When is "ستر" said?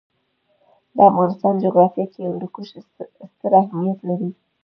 3.37-3.51